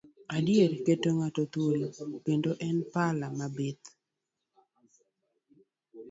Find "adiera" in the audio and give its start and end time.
0.35-0.77